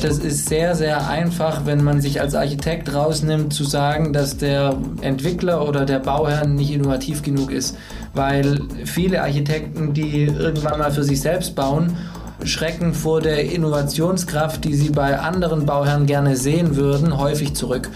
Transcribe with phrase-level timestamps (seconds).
[0.00, 4.76] Das ist sehr, sehr einfach, wenn man sich als Architekt rausnimmt, zu sagen, dass der
[5.00, 7.76] Entwickler oder der Bauherr nicht innovativ genug ist.
[8.14, 11.96] Weil viele Architekten, die irgendwann mal für sich selbst bauen,
[12.44, 17.90] schrecken vor der Innovationskraft, die sie bei anderen Bauherren gerne sehen würden, häufig zurück.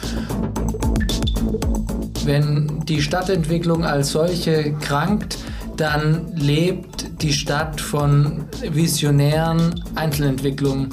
[2.25, 5.39] Wenn die Stadtentwicklung als solche krankt,
[5.77, 10.89] dann lebt die Stadt von visionären Einzelentwicklungen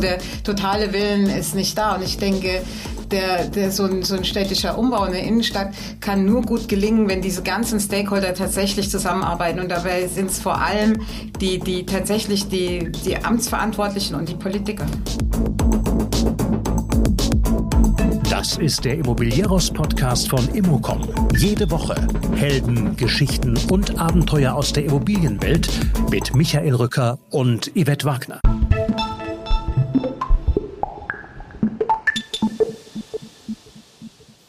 [0.00, 1.96] der totale Willen ist nicht da.
[1.96, 2.62] Und ich denke,
[3.10, 7.08] der, der, so, ein, so ein städtischer Umbau in der Innenstadt kann nur gut gelingen,
[7.08, 9.60] wenn diese ganzen Stakeholder tatsächlich zusammenarbeiten.
[9.60, 10.94] Und dabei sind es vor allem
[11.40, 14.86] die, die tatsächlich die, die Amtsverantwortlichen und die Politiker.
[18.38, 21.02] Das ist der Immobilieros-Podcast von Immocom.
[21.36, 22.06] Jede Woche
[22.36, 25.68] Helden, Geschichten und Abenteuer aus der Immobilienwelt
[26.08, 28.40] mit Michael Rücker und Yvette Wagner.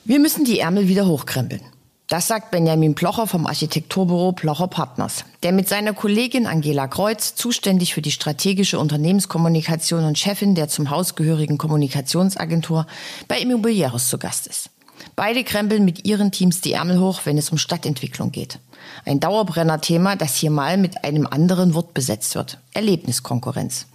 [0.05, 1.61] Wir müssen die Ärmel wieder hochkrempeln.
[2.09, 7.93] Das sagt Benjamin Plocher vom Architekturbüro Plocher Partners, der mit seiner Kollegin Angela Kreuz, zuständig
[7.93, 12.87] für die strategische Unternehmenskommunikation und Chefin der zum Haus gehörigen Kommunikationsagentur,
[13.27, 14.71] bei Immobilieros zu Gast ist.
[15.15, 18.57] Beide krempeln mit ihren Teams die Ärmel hoch, wenn es um Stadtentwicklung geht.
[19.05, 22.57] Ein Dauerbrenner-Thema, das hier mal mit einem anderen Wort besetzt wird.
[22.73, 23.85] Erlebniskonkurrenz.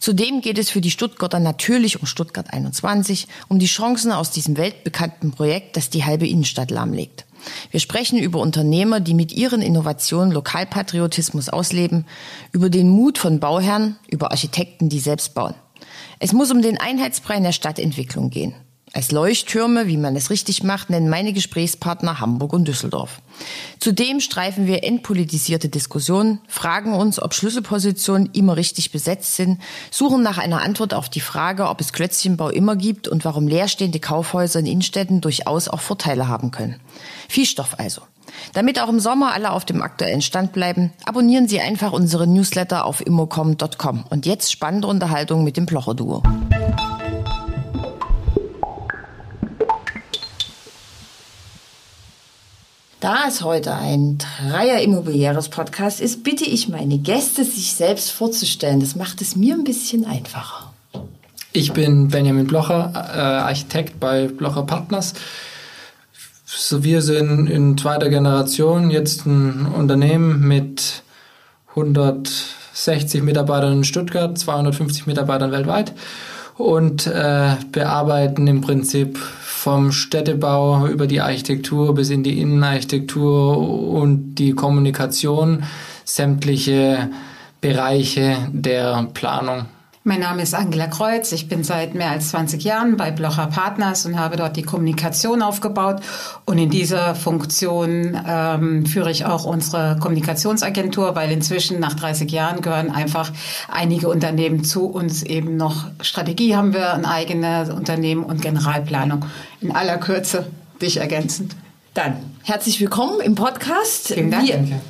[0.00, 4.56] Zudem geht es für die Stuttgarter natürlich um Stuttgart 21, um die Chancen aus diesem
[4.56, 7.24] weltbekannten Projekt, das die halbe Innenstadt lahmlegt.
[7.70, 12.06] Wir sprechen über Unternehmer, die mit ihren Innovationen Lokalpatriotismus ausleben,
[12.52, 15.54] über den Mut von Bauherren, über Architekten, die selbst bauen.
[16.18, 18.54] Es muss um den Einheitsbrei in der Stadtentwicklung gehen.
[18.94, 23.22] Als Leuchttürme, wie man es richtig macht, nennen meine Gesprächspartner Hamburg und Düsseldorf.
[23.80, 30.36] Zudem streifen wir entpolitisierte Diskussionen, fragen uns, ob Schlüsselpositionen immer richtig besetzt sind, suchen nach
[30.36, 34.66] einer Antwort auf die Frage, ob es Klötzchenbau immer gibt und warum leerstehende Kaufhäuser in
[34.66, 36.78] Innenstädten durchaus auch Vorteile haben können.
[37.30, 38.02] Viel Stoff also.
[38.52, 42.84] Damit auch im Sommer alle auf dem aktuellen Stand bleiben, abonnieren Sie einfach unsere Newsletter
[42.84, 44.04] auf immocom.com.
[44.10, 46.22] Und jetzt spannende Unterhaltung mit dem Plocher-Duo.
[53.02, 58.78] Da es heute ein Dreier Immobiliäres Podcast ist, bitte ich meine Gäste, sich selbst vorzustellen.
[58.78, 60.72] Das macht es mir ein bisschen einfacher.
[61.50, 65.14] Ich bin Benjamin Blocher, äh, Architekt bei Blocher Partners.
[66.44, 71.02] So, wir sind in zweiter Generation jetzt ein Unternehmen mit
[71.70, 75.92] 160 Mitarbeitern in Stuttgart, 250 Mitarbeitern weltweit
[76.56, 84.34] und äh, bearbeiten im Prinzip vom Städtebau über die Architektur bis in die Innenarchitektur und
[84.34, 85.62] die Kommunikation
[86.04, 87.08] sämtliche
[87.60, 89.66] Bereiche der Planung.
[90.04, 91.30] Mein Name ist Angela Kreuz.
[91.30, 95.42] Ich bin seit mehr als 20 Jahren bei Blocher Partners und habe dort die Kommunikation
[95.42, 96.00] aufgebaut.
[96.44, 102.62] Und in dieser Funktion ähm, führe ich auch unsere Kommunikationsagentur, weil inzwischen nach 30 Jahren
[102.62, 103.30] gehören einfach
[103.70, 105.86] einige Unternehmen zu uns eben noch.
[106.00, 109.24] Strategie haben wir, ein eigenes Unternehmen und Generalplanung.
[109.60, 110.46] In aller Kürze,
[110.80, 111.54] dich ergänzend.
[111.94, 114.08] Dann herzlich willkommen im Podcast.
[114.08, 114.48] Vielen Dank.
[114.48, 114.80] Wir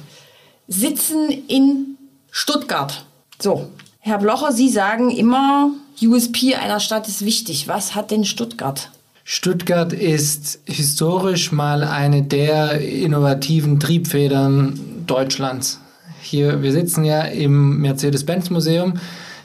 [0.68, 1.98] sitzen in
[2.30, 3.04] Stuttgart.
[3.38, 3.68] So,
[4.04, 5.70] Herr Blocher, Sie sagen immer,
[6.02, 7.68] USP einer Stadt ist wichtig.
[7.68, 8.90] Was hat denn Stuttgart?
[9.22, 15.78] Stuttgart ist historisch mal eine der innovativen Triebfedern Deutschlands.
[16.20, 18.94] Hier, wir sitzen ja im Mercedes-Benz-Museum.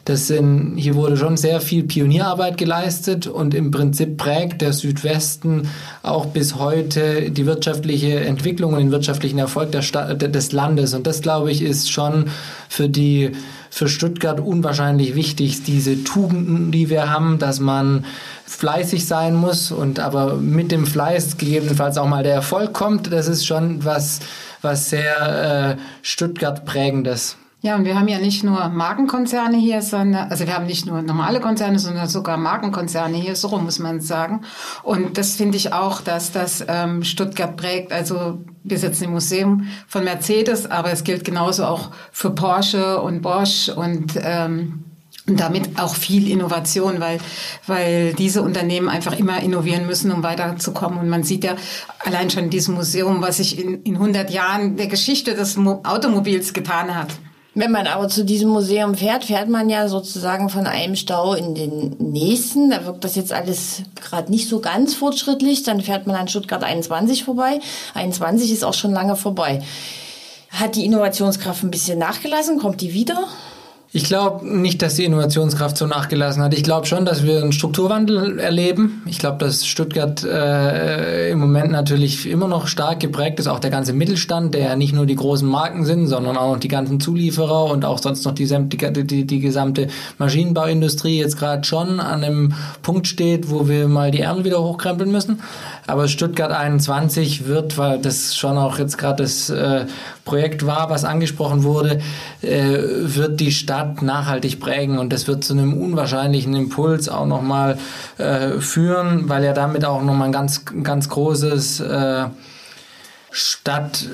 [0.06, 5.70] Das sind, hier wurde schon sehr viel Pionierarbeit geleistet und im Prinzip prägt der Südwesten
[6.02, 10.96] auch bis heute die wirtschaftliche Entwicklung und den wirtschaftlichen Erfolg des Landes.
[10.96, 12.26] Und das, glaube ich, ist schon
[12.70, 13.34] für die
[13.78, 18.06] für Stuttgart unwahrscheinlich wichtig, diese Tugenden, die wir haben, dass man
[18.46, 23.14] fleißig sein muss und aber mit dem Fleiß gegebenenfalls auch mal der Erfolg kommt.
[23.14, 24.20] Das ist schon was,
[24.64, 27.38] was sehr äh, Stuttgart prägendes.
[27.62, 31.02] Ja, und wir haben ja nicht nur Markenkonzerne hier, sondern, also wir haben nicht nur
[31.02, 34.42] normale Konzerne, sondern sogar Markenkonzerne hier, so muss man sagen.
[34.84, 37.92] Und das finde ich auch, dass das ähm, Stuttgart prägt.
[37.92, 38.40] Also
[38.70, 43.70] wir sitzen im Museum von Mercedes, aber es gilt genauso auch für Porsche und Bosch
[43.70, 44.84] und ähm,
[45.28, 47.20] und damit auch viel Innovation, weil,
[47.66, 51.00] weil diese Unternehmen einfach immer innovieren müssen, um weiterzukommen.
[51.00, 51.56] Und man sieht ja
[52.00, 56.54] allein schon in diesem Museum, was sich in, in 100 Jahren der Geschichte des Automobils
[56.54, 57.10] getan hat.
[57.60, 61.56] Wenn man aber zu diesem Museum fährt, fährt man ja sozusagen von einem Stau in
[61.56, 62.70] den nächsten.
[62.70, 65.64] Da wirkt das jetzt alles gerade nicht so ganz fortschrittlich.
[65.64, 67.60] Dann fährt man an Stuttgart 21 vorbei.
[67.96, 69.64] 21 ist auch schon lange vorbei.
[70.52, 72.60] Hat die Innovationskraft ein bisschen nachgelassen?
[72.60, 73.28] Kommt die wieder?
[73.98, 76.54] Ich glaube nicht, dass die Innovationskraft so nachgelassen hat.
[76.54, 79.02] Ich glaube schon, dass wir einen Strukturwandel erleben.
[79.08, 83.72] Ich glaube, dass Stuttgart äh, im Moment natürlich immer noch stark geprägt ist, auch der
[83.72, 87.00] ganze Mittelstand, der ja nicht nur die großen Marken sind, sondern auch noch die ganzen
[87.00, 89.88] Zulieferer und auch sonst noch die, die, die, die gesamte
[90.20, 92.54] Maschinenbauindustrie jetzt gerade schon an einem
[92.84, 95.42] Punkt steht, wo wir mal die Ärmel wieder hochkrempeln müssen.
[95.88, 99.86] Aber Stuttgart 21 wird, weil das schon auch jetzt gerade das äh,
[100.26, 102.02] Projekt war, was angesprochen wurde,
[102.42, 107.78] äh, wird die Stadt nachhaltig prägen und das wird zu einem unwahrscheinlichen Impuls auch nochmal
[108.18, 112.26] äh, führen, weil ja damit auch nochmal ein ganz, ganz großes äh,
[113.32, 114.10] Stadt,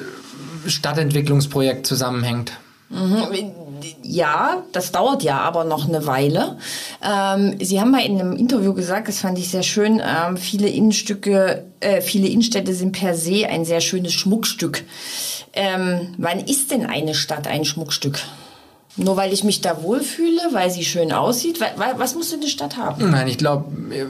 [0.68, 2.54] Stadtentwicklungsprojekt zusammenhängt.
[2.90, 3.24] Mhm.
[4.02, 6.58] Ja, das dauert ja aber noch eine Weile.
[7.04, 10.68] Ähm, Sie haben mal in einem Interview gesagt, das fand ich sehr schön, ähm, viele
[10.68, 14.84] Innenstücke, äh, viele Innenstädte sind per se ein sehr schönes Schmuckstück.
[15.54, 18.20] Ähm, wann ist denn eine Stadt ein Schmuckstück?
[18.96, 21.60] Nur weil ich mich da wohlfühle, weil sie schön aussieht?
[21.98, 23.10] Was muss denn eine Stadt haben?
[23.10, 23.66] Nein, ich glaube,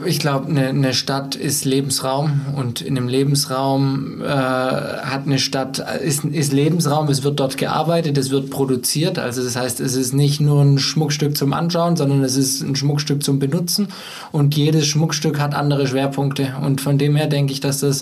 [0.06, 5.80] ich glaub, eine, eine Stadt ist Lebensraum und in einem Lebensraum äh, hat eine Stadt,
[6.02, 9.20] ist, ist Lebensraum, es wird dort gearbeitet, es wird produziert.
[9.20, 12.76] Also das heißt, es ist nicht nur ein Schmuckstück zum Anschauen, sondern es ist ein
[12.76, 13.88] Schmuckstück zum Benutzen
[14.34, 16.56] und jedes Schmuckstück hat andere Schwerpunkte.
[16.62, 18.02] Und von dem her denke ich, dass das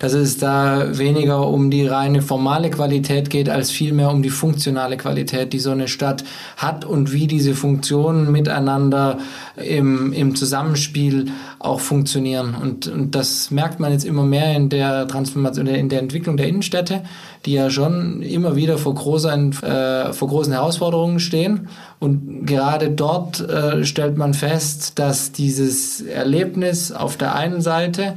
[0.00, 4.96] dass es da weniger um die reine formale Qualität geht, als vielmehr um die funktionale
[4.96, 6.24] Qualität, die so eine Stadt
[6.56, 9.18] hat und wie diese Funktionen miteinander
[9.56, 11.26] im, im Zusammenspiel
[11.58, 12.54] auch funktionieren.
[12.54, 16.48] Und, und das merkt man jetzt immer mehr in der Transformation, in der Entwicklung der
[16.48, 17.02] Innenstädte,
[17.44, 21.68] die ja schon immer wieder vor großen, äh, vor großen Herausforderungen stehen.
[21.98, 28.14] Und gerade dort äh, stellt man fest, dass dieses Erlebnis auf der einen Seite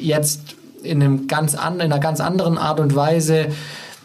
[0.00, 0.53] jetzt
[0.84, 3.48] in, einem ganz an, in einer ganz anderen Art und Weise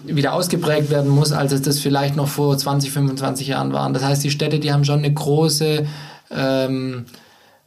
[0.04, 3.94] wieder ausgeprägt werden muss, als es das vielleicht noch vor 20, 25 Jahren waren.
[3.94, 5.86] Das heißt, die Städte, die haben schon eine große
[6.32, 7.06] ähm,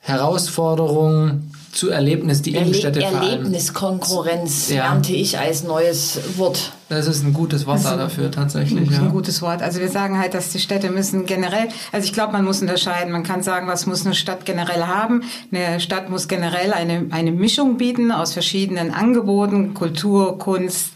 [0.00, 4.84] Herausforderung zu Erlebnis, die Erle Innenstädte Erlebniskonkurrenz ja.
[4.84, 6.72] lernte ich als neues Wort.
[6.92, 8.90] Das ist ein gutes Wort also, dafür tatsächlich.
[8.90, 8.98] Ja.
[8.98, 9.62] Ein gutes Wort.
[9.62, 13.12] Also wir sagen halt, dass die Städte müssen generell, also ich glaube, man muss unterscheiden.
[13.12, 15.22] Man kann sagen, was muss eine Stadt generell haben.
[15.50, 20.88] Eine Stadt muss generell eine, eine Mischung bieten aus verschiedenen Angeboten, Kultur, Kunst,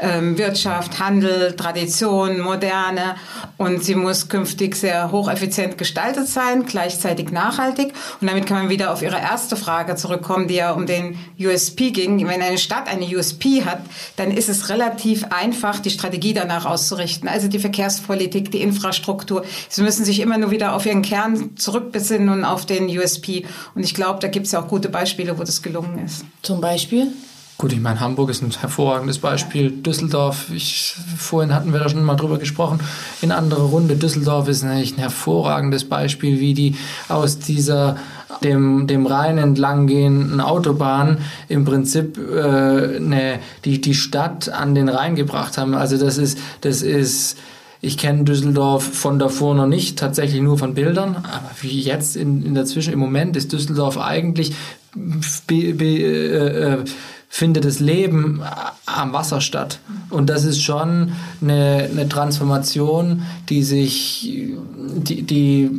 [0.00, 3.16] ähm, Wirtschaft, Handel, Tradition, Moderne.
[3.58, 7.92] Und sie muss künftig sehr hocheffizient gestaltet sein, gleichzeitig nachhaltig.
[8.22, 11.90] Und damit kann man wieder auf Ihre erste Frage zurückkommen, die ja um den USP
[11.90, 12.26] ging.
[12.26, 13.80] Wenn eine Stadt eine USP hat,
[14.16, 17.28] dann ist es relativ einfach, einfach, die Strategie danach auszurichten.
[17.28, 19.44] Also die Verkehrspolitik, die Infrastruktur.
[19.68, 23.44] Sie müssen sich immer nur wieder auf ihren Kern zurückbesinnen und auf den USP.
[23.74, 26.24] Und ich glaube, da gibt es ja auch gute Beispiele, wo das gelungen ist.
[26.42, 27.08] Zum Beispiel?
[27.58, 29.70] Gut, ich meine, Hamburg ist ein hervorragendes Beispiel.
[29.70, 32.80] Düsseldorf, ich, vorhin hatten wir da schon mal drüber gesprochen,
[33.20, 33.94] in anderer Runde.
[33.94, 36.74] Düsseldorf ist eigentlich ein hervorragendes Beispiel, wie die
[37.08, 37.98] aus dieser
[38.44, 41.18] dem, dem Rhein entlang gehenden Autobahn
[41.48, 45.74] im Prinzip äh, ne, die, die Stadt an den Rhein gebracht haben.
[45.74, 47.38] Also das ist, das ist,
[47.80, 52.44] ich kenne Düsseldorf von davor noch nicht, tatsächlich nur von Bildern, aber wie jetzt in,
[52.44, 54.54] in der Zwischen, im Moment ist Düsseldorf eigentlich
[55.46, 56.84] be, be, äh, äh
[57.34, 58.42] findet das Leben
[58.84, 59.78] am Wasser statt.
[60.10, 64.30] Und das ist schon eine, eine Transformation, die sich,
[64.98, 65.70] die, die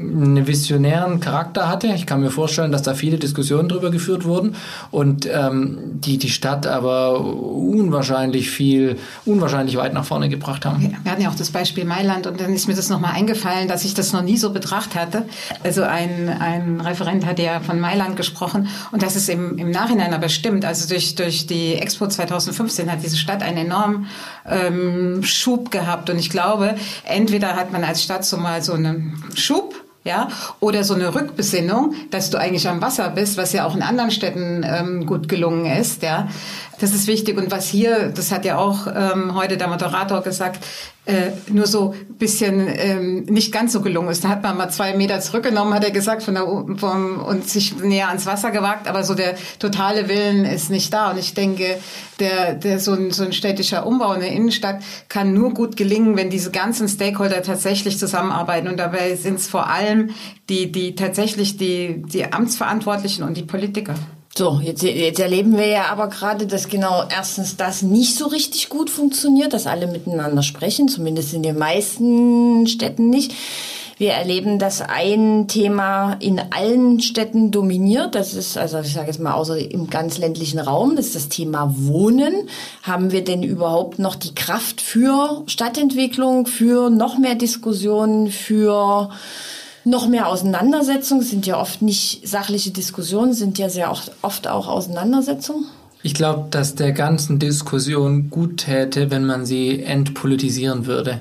[0.00, 1.88] einen visionären Charakter hatte.
[1.88, 4.56] Ich kann mir vorstellen, dass da viele Diskussionen darüber geführt wurden
[4.90, 10.96] und ähm, die die Stadt aber unwahrscheinlich viel, unwahrscheinlich weit nach vorne gebracht haben.
[11.02, 13.84] Wir hatten ja auch das Beispiel Mailand und dann ist mir das nochmal eingefallen, dass
[13.84, 15.26] ich das noch nie so betrachtet hatte.
[15.62, 20.14] Also ein, ein Referent hat ja von Mailand gesprochen und das ist im, im Nachhinein
[20.14, 20.64] aber stimmt.
[20.64, 24.06] Also durch, durch die Expo 2015 hat diese Stadt einen enormen
[24.48, 29.22] ähm, Schub gehabt und ich glaube, entweder hat man als Stadt so mal so einen
[29.34, 30.28] Schub ja,
[30.60, 34.10] oder so eine Rückbesinnung, dass du eigentlich am Wasser bist, was ja auch in anderen
[34.10, 36.28] Städten ähm, gut gelungen ist, ja.
[36.80, 37.36] Das ist wichtig.
[37.36, 40.64] Und was hier, das hat ja auch ähm, heute der Moderator gesagt,
[41.04, 44.24] äh, nur so bisschen ähm, nicht ganz so gelungen ist.
[44.24, 46.44] Da hat man mal zwei Meter zurückgenommen, hat er gesagt, von der,
[46.78, 51.10] vom, und sich näher ans Wasser gewagt, aber so der totale Willen ist nicht da.
[51.10, 51.78] Und ich denke,
[52.18, 56.16] der, der so, ein, so ein städtischer Umbau in der Innenstadt kann nur gut gelingen,
[56.16, 58.68] wenn diese ganzen Stakeholder tatsächlich zusammenarbeiten.
[58.68, 60.10] Und dabei sind es vor allem
[60.48, 63.94] die, die tatsächlich die, die Amtsverantwortlichen und die Politiker.
[64.36, 68.68] So, jetzt, jetzt erleben wir ja aber gerade, dass genau erstens das nicht so richtig
[68.68, 73.34] gut funktioniert, dass alle miteinander sprechen, zumindest in den meisten Städten nicht.
[73.98, 78.14] Wir erleben, dass ein Thema in allen Städten dominiert.
[78.14, 81.28] Das ist, also ich sage jetzt mal, außer im ganz ländlichen Raum, das ist das
[81.28, 82.48] Thema Wohnen.
[82.82, 89.10] Haben wir denn überhaupt noch die Kraft für Stadtentwicklung, für noch mehr Diskussionen, für
[89.84, 91.22] noch mehr Auseinandersetzungen?
[91.22, 93.90] Sind ja oft nicht sachliche Diskussionen, sind ja sehr
[94.22, 95.66] oft auch Auseinandersetzungen.
[96.02, 101.20] Ich glaube, dass der ganzen Diskussion gut täte, wenn man sie entpolitisieren würde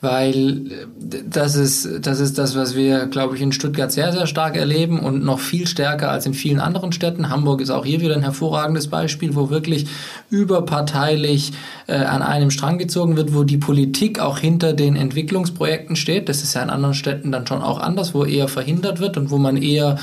[0.00, 4.26] weil äh, das ist, das ist das, was wir, glaube ich, in Stuttgart sehr, sehr
[4.26, 7.30] stark erleben und noch viel stärker als in vielen anderen Städten.
[7.30, 9.86] Hamburg ist auch hier wieder ein hervorragendes Beispiel, wo wirklich
[10.30, 11.52] überparteilich
[11.88, 16.28] äh, an einem Strang gezogen wird, wo die Politik auch hinter den Entwicklungsprojekten steht.
[16.28, 19.30] Das ist ja in anderen Städten dann schon auch anders, wo eher verhindert wird und
[19.30, 19.98] wo man eher,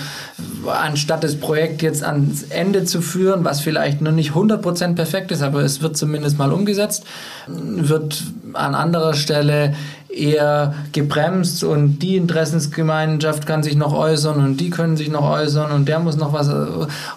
[0.67, 5.41] anstatt das Projekt jetzt ans Ende zu führen, was vielleicht noch nicht 100% perfekt ist,
[5.41, 7.05] aber es wird zumindest mal umgesetzt,
[7.47, 8.23] wird
[8.53, 9.73] an anderer Stelle
[10.09, 15.71] eher gebremst und die Interessensgemeinschaft kann sich noch äußern und die können sich noch äußern
[15.71, 16.49] und der muss noch was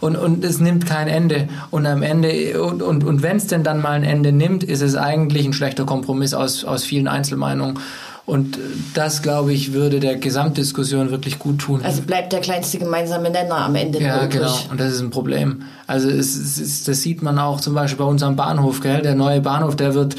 [0.00, 3.62] und, und es nimmt kein Ende und am Ende und, und, und wenn es denn
[3.62, 7.78] dann mal ein Ende nimmt, ist es eigentlich ein schlechter Kompromiss aus, aus vielen Einzelmeinungen.
[8.26, 8.58] Und
[8.92, 11.80] das, glaube ich, würde der Gesamtdiskussion wirklich gut tun.
[11.82, 14.32] Also bleibt der kleinste gemeinsame Nenner am Ende Ja, übrig.
[14.32, 14.54] genau.
[14.70, 15.62] Und das ist ein Problem.
[15.87, 18.82] Also es, es, das sieht man auch zum Beispiel bei unserem Bahnhof.
[18.82, 19.00] Gell?
[19.00, 20.16] Der neue Bahnhof, der wird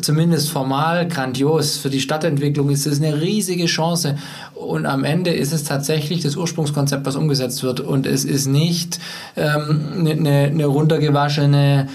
[0.00, 1.76] zumindest formal grandios.
[1.76, 4.16] Für die Stadtentwicklung ist es eine riesige Chance.
[4.54, 7.80] Und am Ende ist es tatsächlich das Ursprungskonzept, was umgesetzt wird.
[7.80, 8.98] Und es ist nicht
[9.36, 11.88] ähm, eine, eine runtergewaschene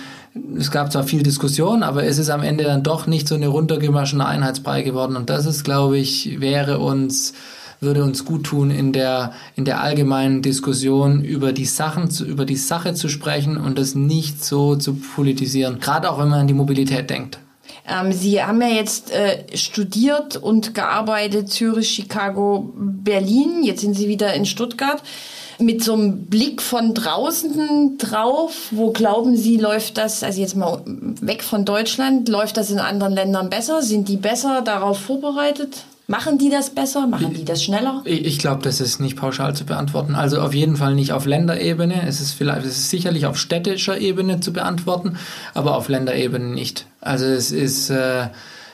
[0.58, 3.48] es gab zwar viel Diskussion, aber es ist am Ende dann doch nicht so eine
[3.48, 5.16] runtergewaschene Einheitsbrei geworden.
[5.16, 7.34] Und das ist, glaube ich, wäre uns
[7.82, 12.44] würde uns gut tun, in der, in der allgemeinen Diskussion über die Sachen, zu, über
[12.44, 15.80] die Sache zu sprechen und das nicht so zu politisieren.
[15.80, 17.40] Gerade auch wenn man an die Mobilität denkt.
[17.90, 23.64] Ähm, Sie haben ja jetzt äh, studiert und gearbeitet, Zürich, Chicago, Berlin.
[23.64, 25.02] Jetzt sind Sie wieder in Stuttgart.
[25.62, 30.82] Mit so einem Blick von draußen drauf, wo glauben Sie, läuft das, also jetzt mal
[30.86, 33.82] weg von Deutschland, läuft das in anderen Ländern besser?
[33.82, 35.84] Sind die besser darauf vorbereitet?
[36.10, 37.06] Machen die das besser?
[37.06, 38.02] Machen die das schneller?
[38.04, 40.16] Ich, ich glaube, das ist nicht pauschal zu beantworten.
[40.16, 42.02] Also auf jeden Fall nicht auf Länderebene.
[42.08, 45.20] Es ist vielleicht, es ist sicherlich auf städtischer Ebene zu beantworten,
[45.54, 46.88] aber auf Länderebene nicht.
[47.00, 48.26] Also es ist, äh,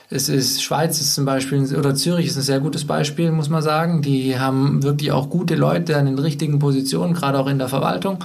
[0.08, 3.60] es ist Schweiz ist zum Beispiel oder Zürich ist ein sehr gutes Beispiel, muss man
[3.60, 4.00] sagen.
[4.00, 8.18] Die haben wirklich auch gute Leute an den richtigen Positionen, gerade auch in der Verwaltung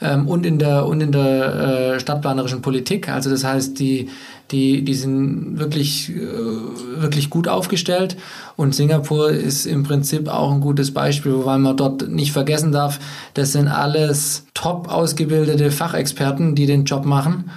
[0.00, 3.08] ähm, und in der und in der äh, stadtplanerischen Politik.
[3.08, 4.10] Also das heißt, die
[4.50, 8.16] die die sind wirklich äh, wirklich gut aufgestellt
[8.56, 13.00] und Singapur ist im Prinzip auch ein gutes Beispiel, weil man dort nicht vergessen darf,
[13.34, 17.50] das sind alles top ausgebildete Fachexperten, die den Job machen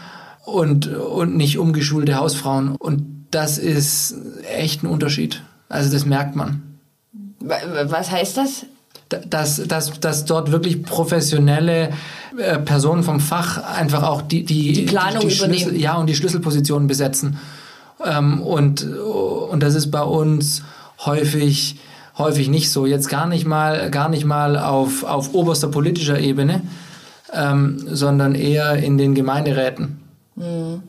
[0.45, 4.15] und und nicht umgeschulte Hausfrauen und das ist
[4.55, 5.41] echt ein Unterschied.
[5.69, 6.63] Also das merkt man.
[7.39, 8.65] Was heißt das?
[9.09, 11.91] Dass, dass, dass dort wirklich professionelle
[12.37, 15.59] äh, Personen vom Fach einfach auch die, die, die Planung die, die übernehmen.
[15.59, 17.37] Schlüssel, ja, und die Schlüsselpositionen besetzen.
[18.05, 20.63] Ähm, und, und das ist bei uns
[21.05, 21.77] häufig,
[22.17, 22.85] häufig nicht so.
[22.85, 26.61] Jetzt gar nicht mal, gar nicht mal auf, auf oberster politischer Ebene,
[27.33, 29.99] ähm, sondern eher in den Gemeinderäten.
[30.37, 30.83] Hm.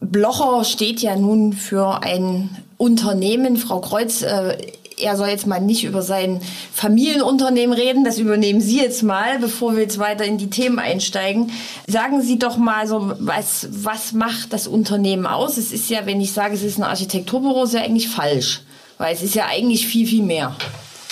[0.00, 3.56] Blocher steht ja nun für ein Unternehmen.
[3.56, 4.56] Frau Kreuz, äh,
[5.02, 6.40] er soll jetzt mal nicht über sein
[6.72, 11.50] Familienunternehmen reden, das übernehmen Sie jetzt mal, bevor wir jetzt weiter in die Themen einsteigen.
[11.86, 15.56] Sagen Sie doch mal so, was, was macht das Unternehmen aus?
[15.56, 18.62] Es ist ja, wenn ich sage, es ist ein Architekturbüro, ist ja eigentlich falsch,
[18.98, 20.56] weil es ist ja eigentlich viel, viel mehr.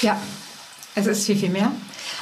[0.03, 0.17] Ja,
[0.95, 1.73] es ist viel, viel mehr.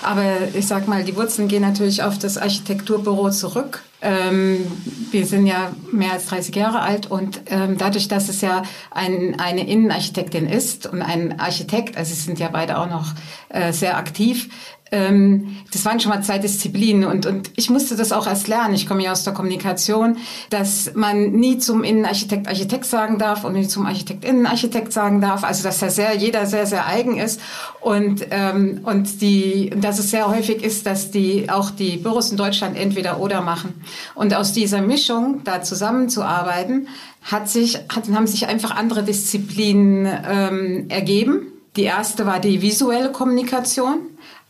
[0.02, 0.22] Aber
[0.54, 3.82] ich sag mal, die Wurzeln gehen natürlich auf das Architekturbüro zurück.
[4.00, 4.70] Ähm,
[5.10, 9.40] wir sind ja mehr als 30 Jahre alt und ähm, dadurch, dass es ja ein,
[9.40, 13.12] eine Innenarchitektin ist und ein Architekt, also sie sind ja beide auch noch
[13.48, 14.50] äh, sehr aktiv,
[14.90, 18.74] ähm, das waren schon mal zwei Disziplinen und, und ich musste das auch erst lernen.
[18.74, 20.16] Ich komme ja aus der Kommunikation,
[20.50, 25.44] dass man nie zum Innenarchitekt Architekt sagen darf und nie zum Architekt Innenarchitekt sagen darf.
[25.44, 27.40] Also dass da sehr jeder sehr sehr eigen ist
[27.80, 32.36] und ähm, und die dass es sehr häufig ist, dass die auch die Büros in
[32.36, 33.74] Deutschland entweder oder machen.
[34.14, 36.88] Und aus dieser Mischung da zusammenzuarbeiten
[37.22, 41.52] hat sich hat, haben sich einfach andere Disziplinen ähm, ergeben.
[41.76, 43.98] Die erste war die visuelle Kommunikation.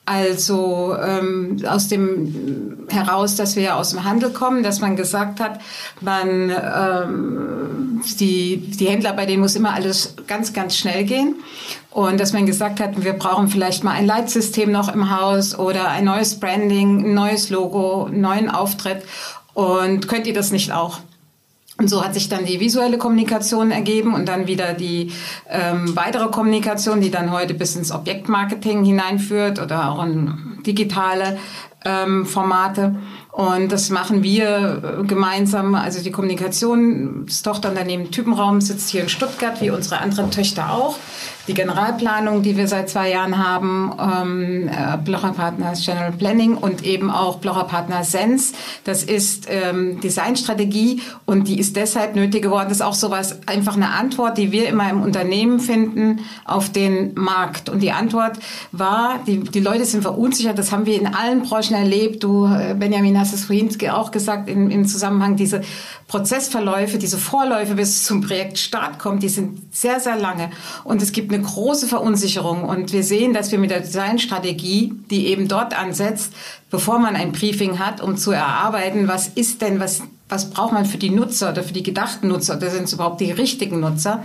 [0.09, 5.61] Also ähm, aus dem heraus, dass wir aus dem Handel kommen, dass man gesagt hat,
[6.01, 11.35] man ähm, die die Händler bei denen muss immer alles ganz ganz schnell gehen
[11.91, 15.89] und dass man gesagt hat, wir brauchen vielleicht mal ein Leitsystem noch im Haus oder
[15.89, 19.03] ein neues Branding, ein neues Logo, einen neuen Auftritt
[19.53, 21.01] und könnt ihr das nicht auch?
[21.79, 25.13] Und so hat sich dann die visuelle Kommunikation ergeben und dann wieder die
[25.49, 31.39] ähm, weitere Kommunikation, die dann heute bis ins Objektmarketing hineinführt oder auch in digitale
[31.85, 32.97] ähm, Formate.
[33.31, 35.77] Und das machen wir äh, gemeinsam.
[35.77, 40.97] Also die Kommunikation, das Tochterunternehmen Typenraum sitzt hier in Stuttgart, wie unsere anderen Töchter auch
[41.49, 46.85] die Generalplanung, die wir seit zwei Jahren haben, ähm, äh, Blocher Partners General Planning und
[46.85, 48.55] eben auch Blocher Partners Sense.
[48.85, 52.67] Das ist ähm, Designstrategie und die ist deshalb nötig geworden.
[52.69, 57.15] Das ist auch sowas, einfach eine Antwort, die wir immer im Unternehmen finden auf den
[57.15, 57.71] Markt.
[57.71, 58.39] Und die Antwort
[58.71, 62.23] war, die, die Leute sind verunsichert, das haben wir in allen Branchen erlebt.
[62.23, 65.63] Du, äh, Benjamin, hast es vorhin auch gesagt, im, im Zusammenhang diese
[66.09, 70.51] Prozessverläufe, diese Vorläufe bis es zum Projektstart kommt, die sind sehr, sehr lange.
[70.85, 72.65] Und es gibt eine große Verunsicherung.
[72.65, 76.33] Und wir sehen, dass wir mit der Designstrategie, die eben dort ansetzt,
[76.71, 80.87] bevor man ein Briefing hat, um zu erarbeiten, was ist denn, was, was braucht man
[80.87, 84.23] für die Nutzer oder für die gedachten Nutzer, oder sind es überhaupt die richtigen Nutzer?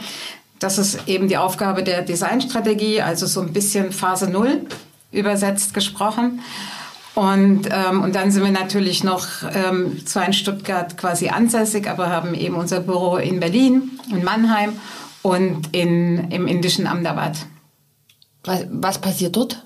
[0.59, 4.65] Das ist eben die Aufgabe der Designstrategie, also so ein bisschen Phase Null
[5.11, 6.39] übersetzt gesprochen.
[7.15, 12.09] Und, ähm, und dann sind wir natürlich noch ähm, zwar in Stuttgart quasi ansässig, aber
[12.09, 14.73] haben eben unser Büro in Berlin, in Mannheim
[15.23, 17.37] und in, im indischen Ahmedabad.
[18.43, 19.65] Was, was passiert dort?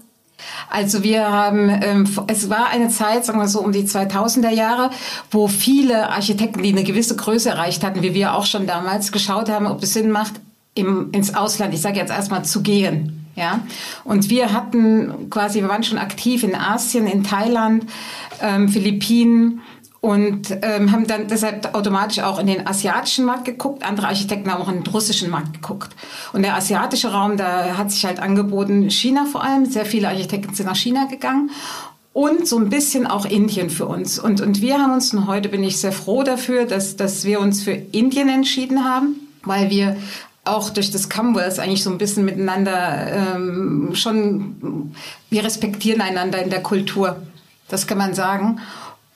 [0.69, 4.91] Also wir haben, ähm, es war eine Zeit, sagen wir so um die 2000er Jahre,
[5.31, 9.49] wo viele Architekten, die eine gewisse Größe erreicht hatten, wie wir auch schon damals, geschaut
[9.49, 10.35] haben, ob es Sinn macht,
[10.75, 13.25] im, ins Ausland, ich sage jetzt erstmal zu gehen.
[13.35, 13.61] Ja,
[14.03, 17.85] und wir hatten quasi, wir waren schon aktiv in Asien, in Thailand,
[18.41, 19.61] ähm, Philippinen
[20.07, 23.83] und ähm, haben dann deshalb automatisch auch in den asiatischen Markt geguckt.
[23.83, 25.93] Andere Architekten haben auch in den russischen Markt geguckt.
[26.31, 29.65] Und der asiatische Raum, da hat sich halt angeboten, China vor allem.
[29.65, 31.51] Sehr viele Architekten sind nach China gegangen
[32.13, 34.17] und so ein bisschen auch Indien für uns.
[34.17, 37.41] Und, und wir haben uns, und heute bin ich sehr froh dafür, dass, dass wir
[37.41, 39.97] uns für Indien entschieden haben, weil wir
[40.45, 44.93] auch durch das Commonwealth eigentlich so ein bisschen miteinander ähm, schon,
[45.29, 47.17] wir respektieren einander in der Kultur.
[47.67, 48.61] Das kann man sagen.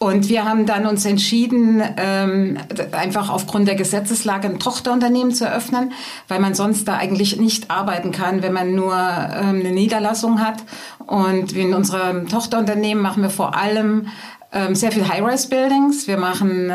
[0.01, 2.58] Und wir haben dann uns entschieden, ähm,
[2.91, 5.93] einfach aufgrund der Gesetzeslage ein Tochterunternehmen zu eröffnen,
[6.27, 10.63] weil man sonst da eigentlich nicht arbeiten kann, wenn man nur ähm, eine Niederlassung hat.
[11.05, 14.08] Und in unserem Tochterunternehmen machen wir vor allem
[14.52, 16.08] ähm, sehr viel High-Rise-Buildings.
[16.08, 16.73] Wir machen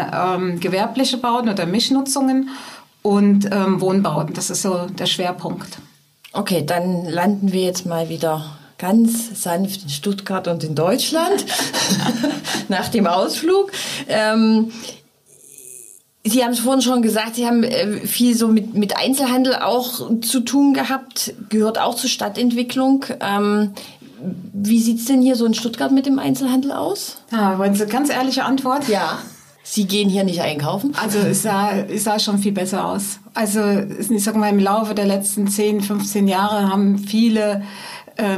[0.60, 2.50] gewerbliche Bauten oder Mischnutzungen
[3.02, 4.34] und Wohnbauten.
[4.34, 5.78] Das ist so der Schwerpunkt.
[6.32, 11.44] Okay, dann landen wir jetzt mal wieder ganz sanft in Stuttgart und in Deutschland
[12.68, 13.72] nach dem Ausflug.
[14.08, 14.72] Ähm,
[16.24, 20.20] Sie haben es vorhin schon gesagt, Sie haben äh, viel so mit, mit Einzelhandel auch
[20.20, 23.04] zu tun gehabt, gehört auch zur Stadtentwicklung.
[23.20, 23.72] Ähm,
[24.52, 27.18] wie sieht es denn hier so in Stuttgart mit dem Einzelhandel aus?
[27.30, 28.88] Ah, wollen Sie eine ganz ehrliche Antwort?
[28.88, 29.18] Ja.
[29.62, 30.94] Sie gehen hier nicht einkaufen?
[31.00, 33.18] Also es sah, es sah schon viel besser aus.
[33.34, 37.62] Also ich sag mal, im Laufe der letzten 10, 15 Jahre haben viele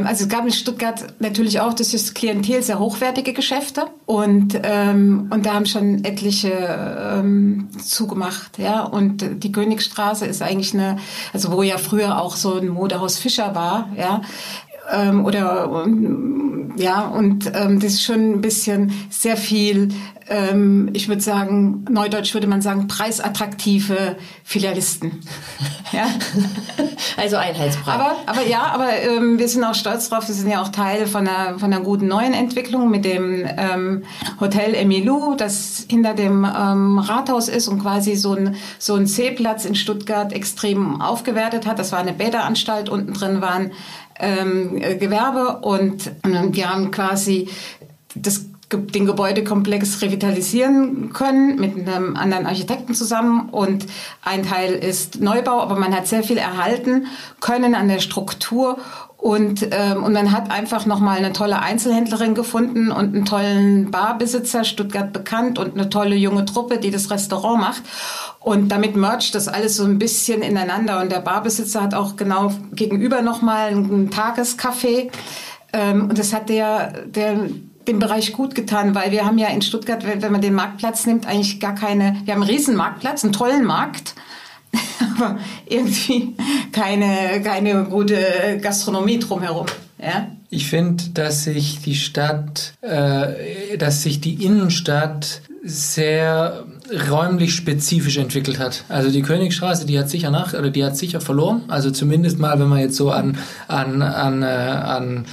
[0.04, 5.28] also es gab in Stuttgart natürlich auch das ist Klientel sehr hochwertige Geschäfte und ähm,
[5.30, 8.82] und da haben schon etliche ähm, zugemacht, ja.
[8.82, 10.98] Und die Königstraße ist eigentlich eine,
[11.32, 14.22] also wo ja früher auch so ein Modehaus Fischer war, ja
[14.90, 15.86] ähm, oder
[16.76, 19.90] ja und ähm, das ist schon ein bisschen sehr viel
[20.30, 25.20] ähm, ich würde sagen, neudeutsch würde man sagen, preisattraktive Filialisten.
[25.92, 26.06] ja?
[27.16, 27.94] Also Einheitspreis.
[27.94, 31.06] Aber, aber ja, aber ähm, wir sind auch stolz drauf, wir sind ja auch Teil
[31.06, 34.04] von einer, von einer guten neuen Entwicklung mit dem ähm,
[34.40, 39.64] Hotel Emilou, das hinter dem ähm, Rathaus ist und quasi so ein, so ein C-Platz
[39.64, 41.78] in Stuttgart extrem aufgewertet hat.
[41.78, 43.72] Das war eine Bäderanstalt, unten drin waren
[44.18, 47.48] ähm, Gewerbe und, und wir haben quasi
[48.14, 53.86] das den Gebäudekomplex revitalisieren können mit einem anderen Architekten zusammen und
[54.22, 57.06] ein Teil ist Neubau, aber man hat sehr viel erhalten
[57.40, 58.78] können an der Struktur
[59.18, 63.90] und ähm, und man hat einfach noch mal eine tolle Einzelhändlerin gefunden und einen tollen
[63.90, 67.82] Barbesitzer Stuttgart bekannt und eine tolle junge Truppe, die das Restaurant macht.
[68.38, 71.00] Und damit mercht das alles so ein bisschen ineinander.
[71.00, 75.10] Und der Barbesitzer hat auch genau gegenüber noch mal ein Tagescafé.
[75.72, 77.40] Ähm, und das hat der der
[77.88, 81.26] dem Bereich gut getan, weil wir haben ja in Stuttgart, wenn man den Marktplatz nimmt,
[81.26, 84.14] eigentlich gar keine, wir haben einen riesen Marktplatz, einen tollen Markt,
[85.16, 86.34] aber irgendwie
[86.72, 89.66] keine, keine gute Gastronomie drumherum.
[90.00, 90.28] Ja?
[90.50, 96.64] Ich finde, dass sich die Stadt, äh, dass sich die Innenstadt sehr
[97.10, 98.84] räumlich spezifisch entwickelt hat.
[98.88, 101.62] Also die Königstraße, die hat sicher nach, oder die hat sicher verloren.
[101.68, 105.26] Also zumindest mal, wenn man jetzt so an, an, an, äh, an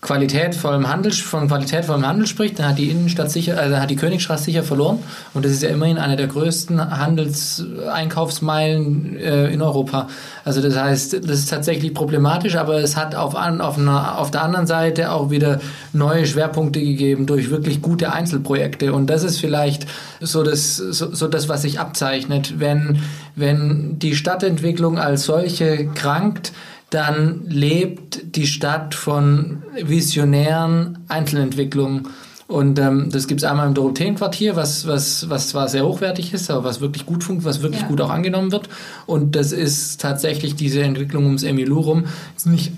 [0.00, 4.44] qualitätvollem Handel, von qualitätvollem Handel spricht, dann hat die Innenstadt sicher, also hat die Königstraße
[4.44, 5.00] sicher verloren.
[5.34, 10.06] Und das ist ja immerhin eine der größten Handelseinkaufsmeilen äh, in Europa.
[10.44, 14.30] Also das heißt, das ist tatsächlich problematisch, aber es hat auf, an, auf, einer, auf
[14.30, 15.58] der anderen Seite auch wieder
[15.92, 18.92] neue Schwerpunkte gegeben durch wirklich gute Einzelprojekte.
[18.92, 19.88] Und das ist vielleicht
[20.20, 22.60] so das, so, so das was sich abzeichnet.
[22.60, 23.02] Wenn,
[23.34, 26.52] wenn die Stadtentwicklung als solche krankt,
[26.90, 32.08] dann lebt die Stadt von visionären Einzelentwicklungen.
[32.46, 36.50] Und ähm, das gibt es einmal im Dorotheenquartier, was, was, was zwar sehr hochwertig ist,
[36.50, 37.88] aber was wirklich gut funktioniert, was wirklich ja.
[37.88, 38.70] gut auch angenommen wird.
[39.04, 42.04] Und das ist tatsächlich diese Entwicklung ums Emilu rum.
[42.46, 42.72] Nicht,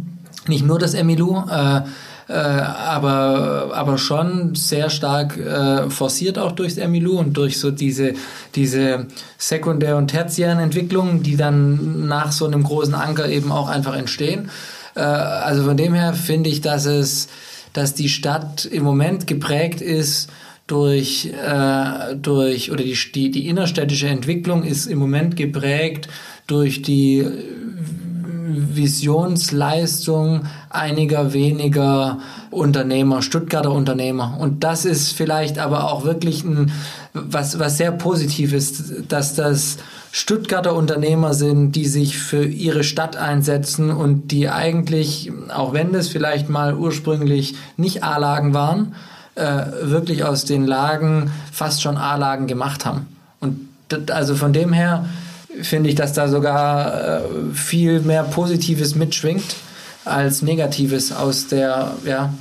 [0.46, 1.80] nicht nur das Emilu, äh,
[2.28, 8.14] äh, aber, aber schon sehr stark äh, forciert auch durchs Emilu und durch so diese,
[8.56, 9.06] diese
[9.38, 14.50] sekundär- und tertiären Entwicklungen, die dann nach so einem großen Anker eben auch einfach entstehen.
[14.96, 17.28] Äh, also von dem her finde ich, dass es,
[17.72, 20.28] dass die Stadt im Moment geprägt ist
[20.66, 26.08] durch, äh, durch oder die, die, die innerstädtische Entwicklung ist im Moment geprägt
[26.48, 27.24] durch die
[28.56, 32.18] Visionsleistung einiger weniger
[32.50, 34.36] Unternehmer, Stuttgarter Unternehmer.
[34.38, 36.72] Und das ist vielleicht aber auch wirklich ein,
[37.12, 39.78] was, was sehr positiv ist, dass das
[40.12, 46.08] Stuttgarter Unternehmer sind, die sich für ihre Stadt einsetzen und die eigentlich, auch wenn das
[46.08, 48.94] vielleicht mal ursprünglich nicht A-Lagen waren,
[49.34, 53.06] äh, wirklich aus den Lagen fast schon A-Lagen gemacht haben.
[53.40, 53.68] Und
[54.10, 55.04] also von dem her
[55.62, 57.20] finde ich, dass da sogar äh,
[57.54, 59.56] viel mehr Positives mitschwingt
[60.04, 62.32] als Negatives aus der, ja.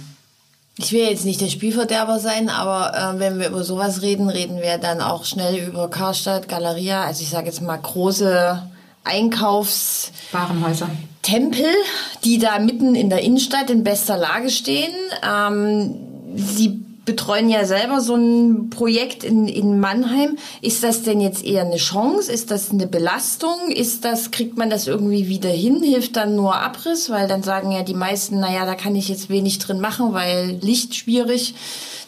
[0.78, 4.62] Ich will jetzt nicht der Spielverderber sein, aber äh, wenn wir über sowas reden, reden
[4.62, 8.62] wir dann auch schnell über Karstadt, Galeria, also ich sage jetzt mal große
[9.04, 10.12] Einkaufs...
[10.32, 10.89] Warenhäuser.
[11.21, 11.65] Tempel,
[12.23, 14.93] die da mitten in der Innenstadt in bester Lage stehen.
[15.28, 15.95] Ähm,
[16.36, 20.38] sie betreuen ja selber so ein Projekt in, in Mannheim.
[20.62, 22.32] Ist das denn jetzt eher eine Chance?
[22.32, 23.70] Ist das eine Belastung?
[23.70, 25.84] Ist das, kriegt man das irgendwie wieder hin?
[25.84, 27.10] Hilft dann nur Abriss?
[27.10, 30.58] Weil dann sagen ja die meisten, naja, da kann ich jetzt wenig drin machen, weil
[30.62, 31.54] Licht schwierig,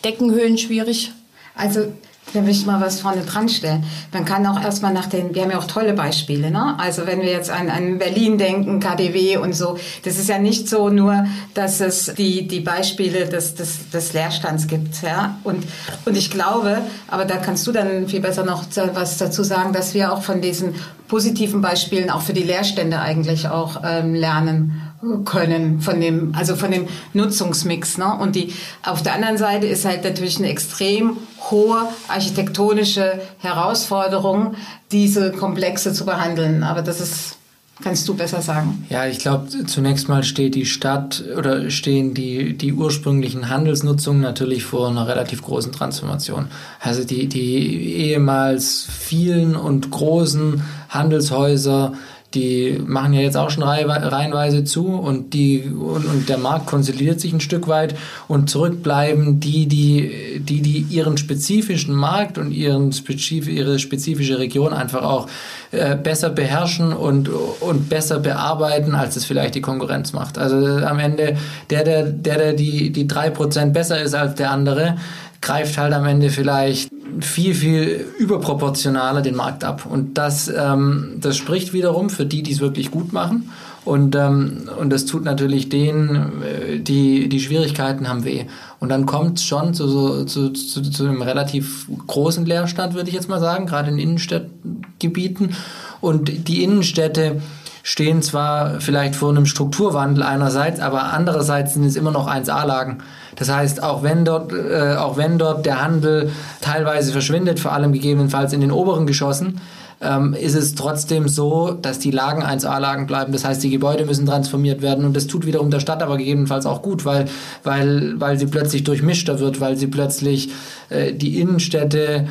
[0.04, 1.12] Deckenhöhen schwierig.
[1.56, 1.92] Also
[2.34, 3.84] da ich mal was vorne dran stellen.
[4.14, 6.76] Man kann auch erstmal nach den, wir haben ja auch tolle Beispiele, ne?
[6.78, 10.68] Also wenn wir jetzt an, an Berlin denken, KDW und so, das ist ja nicht
[10.68, 15.38] so nur, dass es die, die Beispiele des, des, des Leerstands gibt, ja?
[15.44, 15.64] Und,
[16.06, 19.94] und ich glaube, aber da kannst du dann viel besser noch was dazu sagen, dass
[19.94, 20.76] wir auch von diesen
[21.08, 24.82] positiven Beispielen auch für die Leerstände eigentlich auch ähm, lernen
[25.26, 27.98] können von dem, also von dem Nutzungsmix.
[27.98, 28.18] Ne?
[28.20, 31.18] Und die, auf der anderen Seite ist halt natürlich eine extrem
[31.52, 34.56] hohe architektonische Herausforderung,
[34.92, 36.64] diese Komplexe zu behandeln.
[36.64, 37.38] Aber das ist
[37.84, 38.86] Kannst du besser sagen?
[38.90, 44.64] Ja, ich glaube, zunächst mal steht die Stadt oder stehen die, die ursprünglichen Handelsnutzungen natürlich
[44.64, 46.48] vor einer relativ großen Transformation.
[46.80, 51.94] Also die, die ehemals vielen und großen Handelshäuser
[52.34, 57.22] die machen ja jetzt auch schon reihenweise zu und, die, und, und der Markt konsolidiert
[57.22, 57.96] sich ein Stück weit
[58.28, 64.74] und zurückbleiben die, die, die, die ihren spezifischen Markt und ihren spezif ihre spezifische Region
[64.74, 65.28] einfach auch
[65.72, 70.38] äh, besser beherrschen und, und besser bearbeiten, als es vielleicht die Konkurrenz macht.
[70.38, 71.38] Also am Ende,
[71.70, 74.98] der, der, der, der die, die drei Prozent besser ist als der andere,
[75.42, 76.90] greift halt am Ende vielleicht
[77.22, 79.86] viel, viel überproportionaler den Markt ab.
[79.90, 83.50] Und das, ähm, das spricht wiederum für die, die es wirklich gut machen.
[83.86, 88.46] Und, ähm, und das tut natürlich denen, äh, die die Schwierigkeiten haben, weh.
[88.80, 93.08] Und dann kommt es schon zu, so, zu, zu, zu einem relativ großen Leerstand, würde
[93.10, 95.56] ich jetzt mal sagen, gerade in Innenstadtgebieten.
[96.02, 97.42] Und die Innenstädte
[97.88, 102.98] stehen zwar vielleicht vor einem Strukturwandel einerseits, aber andererseits sind es immer noch 1A-Lagen.
[103.38, 107.94] Das heißt, auch wenn dort, äh, auch wenn dort der Handel teilweise verschwindet, vor allem
[107.94, 109.62] gegebenenfalls in den oberen Geschossen,
[110.02, 113.32] ähm, ist es trotzdem so, dass die Lagen 1A-Lagen bleiben.
[113.32, 116.66] Das heißt, die Gebäude müssen transformiert werden und das tut wiederum der Stadt aber gegebenenfalls
[116.66, 117.30] auch gut, weil,
[117.64, 120.50] weil, weil sie plötzlich durchmischter wird, weil sie plötzlich
[120.90, 122.28] äh, die Innenstädte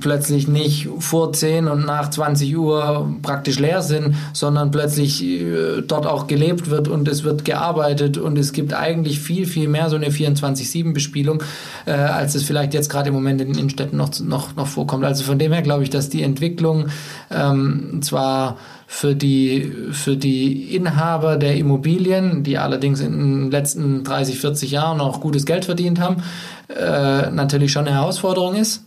[0.00, 6.06] plötzlich nicht vor 10 und nach 20 Uhr praktisch leer sind, sondern plötzlich äh, dort
[6.06, 9.96] auch gelebt wird und es wird gearbeitet und es gibt eigentlich viel, viel mehr so
[9.96, 11.42] eine 24-7-Bespielung,
[11.86, 15.04] äh, als es vielleicht jetzt gerade im Moment in den Innenstädten noch, noch, noch vorkommt.
[15.04, 16.86] Also von dem her glaube ich, dass die Entwicklung
[17.30, 24.38] ähm, zwar für die, für die Inhaber der Immobilien, die allerdings in den letzten 30,
[24.38, 26.22] 40 Jahren auch gutes Geld verdient haben,
[26.68, 28.85] äh, natürlich schon eine Herausforderung ist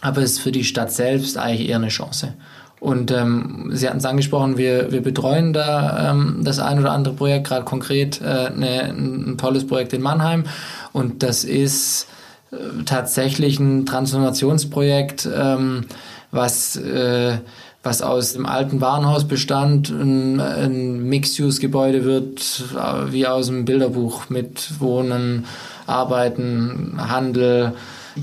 [0.00, 2.34] aber es ist für die Stadt selbst eigentlich eher eine Chance.
[2.80, 7.14] Und ähm, Sie hatten es angesprochen, wir, wir betreuen da ähm, das ein oder andere
[7.14, 10.44] Projekt, gerade konkret äh, ne, ein tolles Projekt in Mannheim.
[10.92, 12.06] Und das ist
[12.52, 15.84] äh, tatsächlich ein Transformationsprojekt, ähm,
[16.30, 17.38] was äh,
[17.82, 24.80] was aus dem alten Warenhausbestand ein, ein Mixed-Use-Gebäude wird, äh, wie aus dem Bilderbuch mit
[24.80, 25.46] Wohnen,
[25.86, 27.72] Arbeiten, Handel,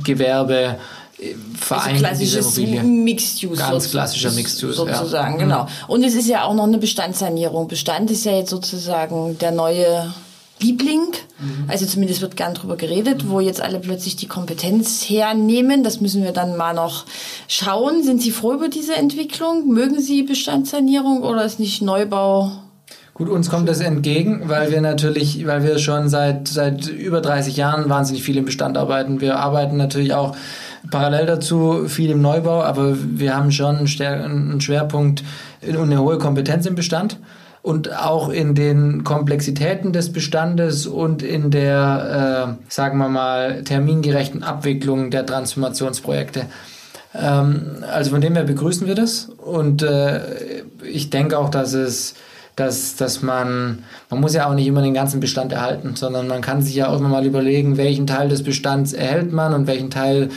[0.03, 0.75] Gewerbe.
[1.59, 3.59] Verein also klassisches Mixed Use.
[3.59, 4.73] Ganz klassischer Mixed Use.
[4.73, 5.39] Sozusagen, ja.
[5.39, 5.67] genau.
[5.87, 7.67] Und es ist ja auch noch eine Bestandssanierung.
[7.67, 10.13] Bestand ist ja jetzt sozusagen der neue
[10.59, 11.07] Liebling.
[11.39, 11.65] Mhm.
[11.67, 13.29] Also zumindest wird gern drüber geredet, mhm.
[13.29, 15.83] wo jetzt alle plötzlich die Kompetenz hernehmen.
[15.83, 17.05] Das müssen wir dann mal noch
[17.47, 18.03] schauen.
[18.03, 19.67] Sind Sie froh über diese Entwicklung?
[19.67, 22.51] Mögen Sie Bestandssanierung oder ist nicht Neubau?
[23.15, 27.57] Gut, uns kommt das entgegen, weil wir natürlich, weil wir schon seit, seit über 30
[27.57, 29.21] Jahren wahnsinnig viel im Bestand arbeiten.
[29.21, 30.35] Wir arbeiten natürlich auch
[30.91, 35.23] parallel dazu viel im Neubau, aber wir haben schon einen Schwerpunkt
[35.61, 37.19] und eine hohe Kompetenz im Bestand
[37.61, 44.43] und auch in den Komplexitäten des Bestandes und in der, äh, sagen wir mal, termingerechten
[44.43, 46.45] Abwicklung der Transformationsprojekte.
[47.13, 50.21] Ähm, also von dem her begrüßen wir das und äh,
[50.83, 52.15] ich denke auch, dass es
[52.57, 56.41] dass, dass man, man muss ja auch nicht immer den ganzen Bestand erhalten, sondern man
[56.41, 59.91] kann sich ja auch immer mal überlegen, welchen Teil des Bestands erhält man und welchen
[59.91, 60.29] Teil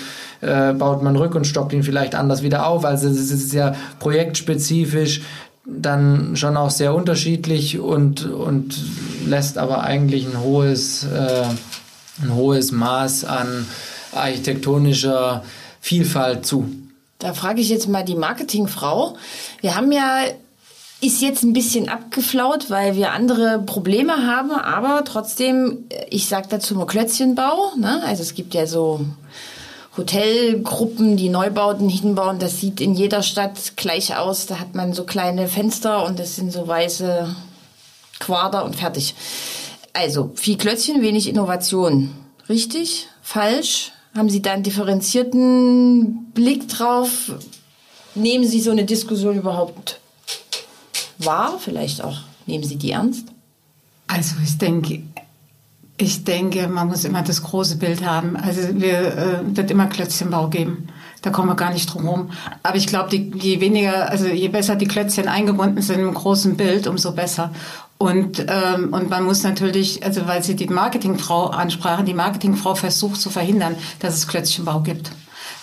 [0.42, 2.85] äh, baut man rück und stockt ihn vielleicht anders wieder auf.
[2.85, 5.22] Also es ist ja projektspezifisch
[5.64, 8.78] dann schon auch sehr unterschiedlich und, und
[9.26, 11.44] lässt aber eigentlich ein hohes, äh,
[12.22, 13.66] ein hohes Maß an
[14.12, 15.42] architektonischer
[15.80, 16.68] Vielfalt zu.
[17.18, 19.16] Da frage ich jetzt mal die Marketingfrau.
[19.62, 20.24] Wir haben ja
[21.01, 26.75] ist jetzt ein bisschen abgeflaut, weil wir andere Probleme haben, aber trotzdem, ich sage dazu
[26.75, 27.73] nur Klötzchenbau.
[27.79, 28.03] Ne?
[28.05, 29.01] Also es gibt ja so
[29.97, 32.39] Hotelgruppen, die Neubauten hinbauen.
[32.39, 34.47] Das sieht in jeder Stadt gleich aus.
[34.47, 37.35] Da hat man so kleine Fenster und das sind so weiße
[38.19, 39.15] Quader und fertig.
[39.95, 42.11] Also viel Klötzchen, wenig Innovation.
[42.49, 43.09] Richtig?
[43.23, 43.93] Falsch?
[44.15, 47.33] Haben Sie da einen differenzierten Blick drauf?
[48.15, 50.00] Nehmen Sie so eine Diskussion überhaupt
[51.24, 51.59] wahr?
[51.59, 53.28] Vielleicht auch nehmen Sie die ernst?
[54.06, 55.02] Also ich denke,
[55.96, 58.37] ich denke, man muss immer das große Bild haben.
[58.37, 60.88] Also wir äh, wird immer Klötzchenbau geben.
[61.22, 62.30] Da kommen wir gar nicht drum herum.
[62.62, 66.87] Aber ich glaube, je weniger, also je besser die Klötzchen eingebunden sind im großen Bild,
[66.87, 67.52] umso besser.
[67.98, 73.20] Und ähm, und man muss natürlich, also weil Sie die Marketingfrau ansprachen, die Marketingfrau versucht
[73.20, 75.12] zu verhindern, dass es Klötzchenbau gibt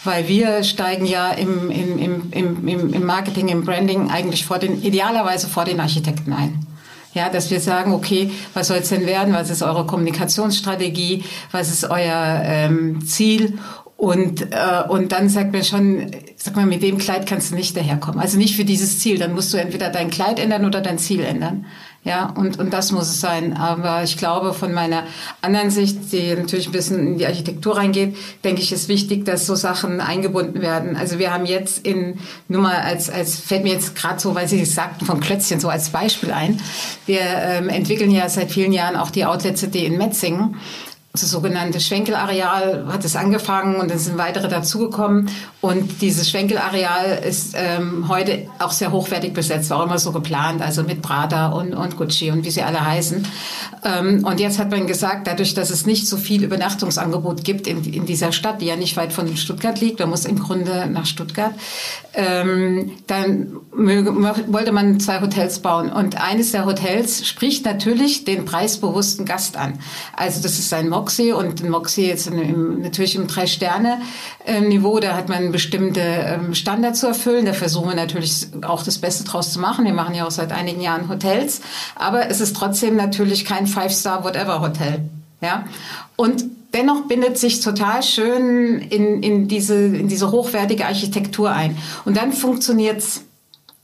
[0.03, 4.81] weil wir steigen ja im, im, im, im, im Marketing, im Branding eigentlich vor den,
[4.81, 6.65] idealerweise vor den Architekten ein.
[7.13, 9.33] Ja, dass wir sagen, okay, was soll es denn werden?
[9.33, 11.23] Was ist eure Kommunikationsstrategie?
[11.51, 13.57] Was ist euer ähm, Ziel?
[13.95, 17.75] Und, äh, und dann sagt man schon, sag mal, mit dem Kleid kannst du nicht
[17.75, 18.19] daherkommen.
[18.19, 19.17] Also nicht für dieses Ziel.
[19.17, 21.65] Dann musst du entweder dein Kleid ändern oder dein Ziel ändern.
[22.07, 23.57] Ja, und, und das muss es sein.
[23.57, 25.03] Aber ich glaube, von meiner
[25.41, 28.15] anderen Sicht, die natürlich ein bisschen in die Architektur reingeht,
[28.45, 30.95] denke ich, ist wichtig, dass so Sachen eingebunden werden.
[30.95, 32.17] Also wir haben jetzt in,
[32.47, 35.59] nur mal als, als fällt mir jetzt gerade so, weil Sie es sagten, von Klötzchen
[35.59, 36.61] so als Beispiel ein.
[37.07, 40.55] Wir ähm, entwickeln ja seit vielen Jahren auch die Outlet City in Metzingen
[41.21, 45.29] das sogenannte Schwenkelareal hat es angefangen und dann sind weitere dazugekommen.
[45.61, 50.61] Und dieses Schwenkelareal ist ähm, heute auch sehr hochwertig besetzt, war auch immer so geplant,
[50.61, 53.25] also mit Prada und, und Gucci und wie sie alle heißen.
[53.83, 57.83] Ähm, und jetzt hat man gesagt, dadurch, dass es nicht so viel Übernachtungsangebot gibt in,
[57.83, 61.07] in dieser Stadt, die ja nicht weit von Stuttgart liegt, man muss im Grunde nach
[61.07, 61.53] Stuttgart,
[62.13, 65.91] ähm, dann wollte man zwei Hotels bauen.
[65.91, 69.79] Und eines der Hotels spricht natürlich den preisbewussten Gast an.
[70.15, 75.29] Also das ist ein Mob Moxie und Moxie jetzt im, natürlich im Drei-Sterne-Niveau, da hat
[75.29, 77.45] man bestimmte ähm, Standards zu erfüllen.
[77.45, 79.85] Da versuchen wir natürlich auch das Beste draus zu machen.
[79.85, 81.61] Wir machen ja auch seit einigen Jahren Hotels,
[81.95, 84.99] aber es ist trotzdem natürlich kein Five-Star-Whatever-Hotel.
[85.39, 85.63] Ja?
[86.17, 86.43] Und
[86.73, 91.77] dennoch bindet sich total schön in, in, diese, in diese hochwertige Architektur ein.
[92.03, 93.21] Und dann funktioniert's.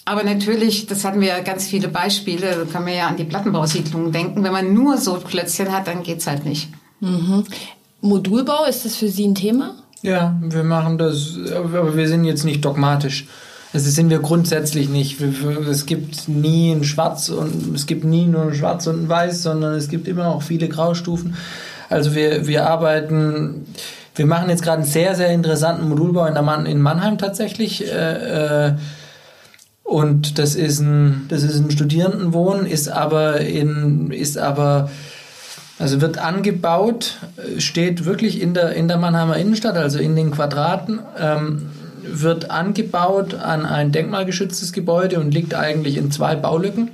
[0.03, 3.23] Aber natürlich, das hatten wir ja ganz viele Beispiele, da kann man ja an die
[3.23, 4.43] Plattenbausiedlungen denken.
[4.43, 6.67] Wenn man nur so Klötzchen hat, dann geht's halt nicht.
[7.03, 7.43] Mhm.
[8.01, 9.75] Modulbau, ist das für Sie ein Thema?
[10.01, 13.27] Ja, wir machen das, aber wir sind jetzt nicht dogmatisch.
[13.73, 15.19] Das sind wir grundsätzlich nicht.
[15.19, 19.41] Es gibt nie ein Schwarz und es gibt nie nur ein Schwarz und ein Weiß,
[19.41, 21.35] sondern es gibt immer auch viele Graustufen.
[21.89, 23.65] Also wir, wir arbeiten,
[24.15, 27.83] wir machen jetzt gerade einen sehr, sehr interessanten Modulbau in, Mann, in Mannheim tatsächlich.
[27.91, 28.73] Äh, äh,
[29.83, 34.89] und das ist ein, das ist ein Studierendenwohn, ist aber in, ist aber
[35.79, 37.17] also wird angebaut,
[37.57, 40.99] steht wirklich in der, in der Mannheimer Innenstadt, also in den Quadraten.
[41.19, 41.69] Ähm,
[42.05, 46.91] wird angebaut an ein denkmalgeschütztes Gebäude und liegt eigentlich in zwei Baulücken.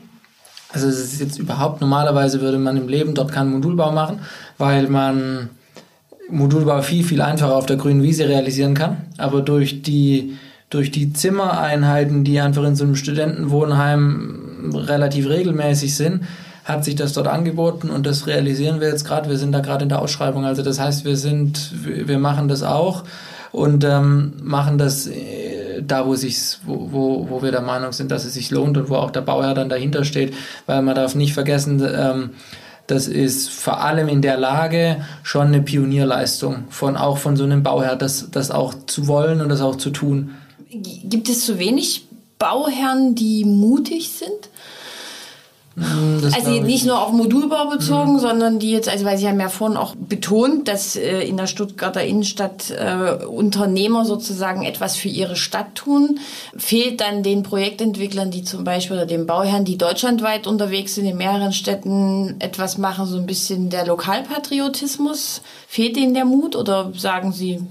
[0.71, 4.19] Also es ist jetzt überhaupt, normalerweise würde man im Leben dort keinen Modulbau machen,
[4.57, 5.49] weil man
[6.29, 8.97] Modulbau viel, viel einfacher auf der grünen Wiese realisieren kann.
[9.17, 10.37] Aber durch die,
[10.69, 16.21] durch die Zimmereinheiten, die einfach in so einem Studentenwohnheim relativ regelmäßig sind,
[16.69, 19.29] hat sich das dort angeboten und das realisieren wir jetzt gerade.
[19.29, 20.45] Wir sind da gerade in der Ausschreibung.
[20.45, 23.03] Also das heißt, wir sind, wir machen das auch
[23.51, 28.11] und ähm, machen das äh, da, wo, sich's, wo, wo, wo wir der Meinung sind,
[28.11, 30.33] dass es sich lohnt und wo auch der Bauherr dann dahinter steht,
[30.67, 32.29] weil man darf nicht vergessen, ähm,
[32.85, 37.63] das ist vor allem in der Lage schon eine Pionierleistung von auch von so einem
[37.63, 40.31] Bauherr, das, das auch zu wollen und das auch zu tun.
[40.69, 42.05] Gibt es zu wenig
[42.39, 44.48] Bauherren, die mutig sind?
[45.79, 48.19] Hm, das also nicht nur auf Modulbau bezogen, mhm.
[48.19, 51.47] sondern die jetzt, also weil Sie haben ja vorhin auch betont, dass äh, in der
[51.47, 56.19] Stuttgarter Innenstadt äh, Unternehmer sozusagen etwas für ihre Stadt tun.
[56.57, 61.17] Fehlt dann den Projektentwicklern, die zum Beispiel oder den Bauherren, die deutschlandweit unterwegs sind, in
[61.17, 65.41] mehreren Städten etwas machen, so ein bisschen der Lokalpatriotismus?
[65.67, 67.61] Fehlt denen der Mut oder sagen Sie,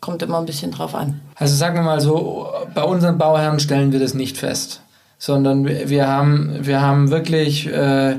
[0.00, 1.20] kommt immer ein bisschen drauf an?
[1.36, 4.83] Also sagen wir mal so, bei unseren Bauherren stellen wir das nicht fest
[5.24, 8.16] sondern wir haben, wir haben wirklich, äh,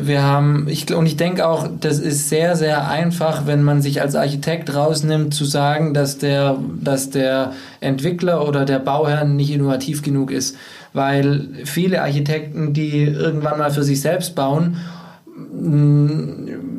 [0.00, 4.00] wir haben, ich, und ich denke auch, das ist sehr, sehr einfach, wenn man sich
[4.00, 10.02] als Architekt rausnimmt, zu sagen, dass der, dass der Entwickler oder der Bauherr nicht innovativ
[10.02, 10.56] genug ist.
[10.92, 14.76] Weil viele Architekten, die irgendwann mal für sich selbst bauen,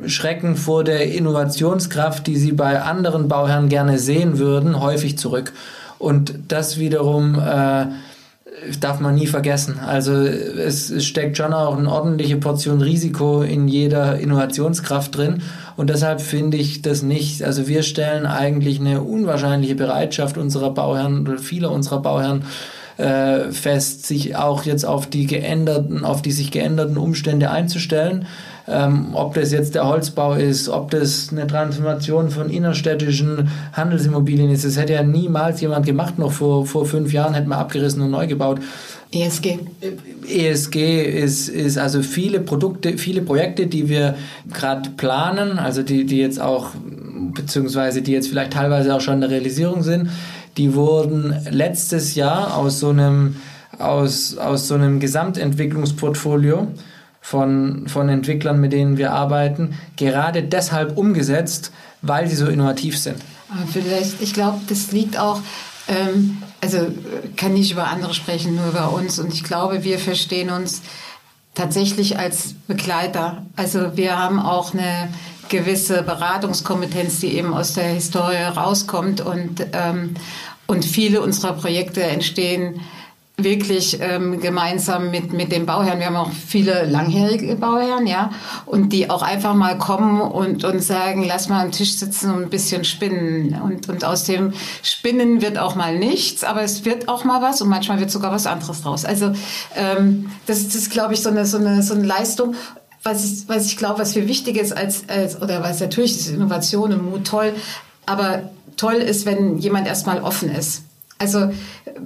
[0.05, 5.51] schrecken vor der Innovationskraft, die sie bei anderen Bauherren gerne sehen würden, häufig zurück.
[5.99, 7.87] Und das wiederum äh,
[8.79, 9.79] darf man nie vergessen.
[9.79, 15.41] Also es, es, steckt schon auch eine ordentliche Portion Risiko in jeder Innovationskraft drin.
[15.77, 21.27] Und deshalb finde ich das nicht, also wir stellen eigentlich eine unwahrscheinliche Bereitschaft unserer Bauherren
[21.27, 22.43] oder vieler unserer Bauherren
[23.01, 28.27] äh, fest, sich auch jetzt auf die geänderten, auf die sich geänderten Umstände einzustellen.
[28.67, 34.63] Ähm, ob das jetzt der Holzbau ist, ob das eine Transformation von innerstädtischen Handelsimmobilien ist.
[34.63, 38.11] Das hätte ja niemals jemand gemacht, noch vor, vor fünf Jahren hätte man abgerissen und
[38.11, 38.59] neu gebaut.
[39.11, 39.59] ESG.
[40.27, 44.15] ESG ist, ist also viele Produkte, viele Projekte, die wir
[44.53, 46.69] gerade planen, also die, die jetzt auch,
[47.33, 50.09] beziehungsweise die jetzt vielleicht teilweise auch schon in der Realisierung sind,
[50.57, 53.37] die wurden letztes Jahr aus so einem,
[53.77, 56.67] aus, aus so einem Gesamtentwicklungsportfolio
[57.21, 63.17] von, von Entwicklern, mit denen wir arbeiten, gerade deshalb umgesetzt, weil sie so innovativ sind.
[63.71, 65.39] vielleicht, ich glaube, das liegt auch,
[65.87, 66.87] ähm, also
[67.37, 69.19] kann nicht über andere sprechen, nur über uns.
[69.19, 70.81] Und ich glaube, wir verstehen uns
[71.53, 73.45] tatsächlich als Begleiter.
[73.55, 75.09] Also wir haben auch eine
[75.51, 80.15] gewisse Beratungskompetenz, die eben aus der Historie rauskommt und, ähm,
[80.65, 82.81] und viele unserer Projekte entstehen
[83.43, 85.99] wirklich ähm, gemeinsam mit, mit den Bauherren.
[85.99, 88.31] Wir haben auch viele langjährige Bauherren, ja,
[88.65, 92.43] und die auch einfach mal kommen und, und sagen, lass mal am Tisch sitzen und
[92.43, 93.59] ein bisschen spinnen.
[93.61, 97.61] Und, und aus dem Spinnen wird auch mal nichts, aber es wird auch mal was
[97.61, 99.05] und manchmal wird sogar was anderes draus.
[99.05, 99.33] Also
[99.75, 102.55] ähm, das, ist, glaube ich, so eine, so, eine, so eine Leistung.
[103.03, 106.29] Was ich, was ich glaube, was viel wichtiger ist als, als oder was natürlich ist
[106.29, 107.53] Innovation und Mut toll,
[108.05, 110.83] aber toll ist, wenn jemand erstmal offen ist.
[111.17, 111.51] Also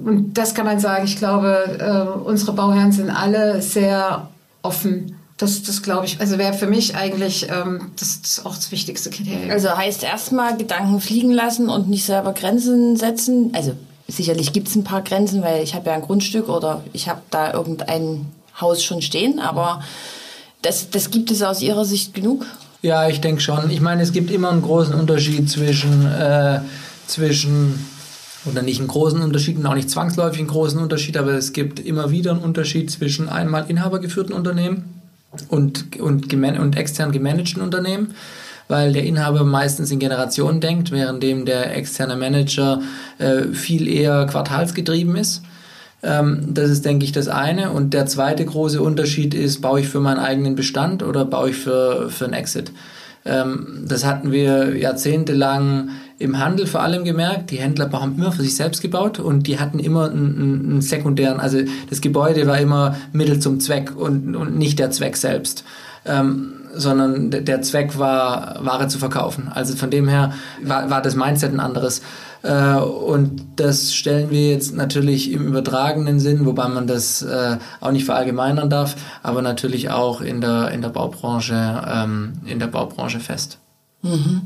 [0.04, 1.04] und das kann man sagen.
[1.04, 4.28] Ich glaube, äh, unsere Bauherren sind alle sehr
[4.62, 5.16] offen.
[5.38, 9.10] Das, das glaube ich, also wäre für mich eigentlich ähm, das, das auch das wichtigste
[9.10, 9.50] Kriterium.
[9.50, 13.52] Also heißt erstmal Gedanken fliegen lassen und nicht selber Grenzen setzen.
[13.54, 13.72] Also
[14.08, 17.20] sicherlich gibt es ein paar Grenzen, weil ich habe ja ein Grundstück oder ich habe
[17.30, 18.26] da irgendein
[18.58, 19.82] Haus schon stehen, aber
[20.66, 22.44] das, das gibt es aus Ihrer Sicht genug?
[22.82, 23.70] Ja, ich denke schon.
[23.70, 26.60] Ich meine, es gibt immer einen großen Unterschied zwischen, äh,
[27.06, 27.86] zwischen
[28.44, 31.80] oder nicht einen großen Unterschied und auch nicht zwangsläufig einen großen Unterschied, aber es gibt
[31.80, 35.02] immer wieder einen Unterschied zwischen einmal inhabergeführten Unternehmen
[35.48, 38.14] und, und, und extern gemanagten Unternehmen,
[38.68, 42.82] weil der Inhaber meistens in Generationen denkt, währenddem der externe Manager
[43.18, 45.42] äh, viel eher quartalsgetrieben ist.
[46.06, 47.72] Ähm, das ist, denke ich, das eine.
[47.72, 51.56] Und der zweite große Unterschied ist, baue ich für meinen eigenen Bestand oder baue ich
[51.56, 52.70] für, für einen Exit?
[53.24, 58.42] Ähm, das hatten wir jahrzehntelang im Handel vor allem gemerkt, die Händler haben immer für
[58.42, 61.58] sich selbst gebaut und die hatten immer einen, einen sekundären, also
[61.90, 65.64] das Gebäude war immer Mittel zum Zweck und, und nicht der Zweck selbst.
[66.06, 69.50] Ähm, sondern der Zweck war, Ware zu verkaufen.
[69.52, 72.02] Also von dem her war, war das Mindset ein anderes.
[72.42, 77.90] Äh, und das stellen wir jetzt natürlich im übertragenen Sinn, wobei man das äh, auch
[77.90, 83.20] nicht verallgemeinern darf, aber natürlich auch in der, in der Baubranche, ähm, in der Baubranche
[83.20, 83.58] fest.
[84.02, 84.42] Mhm.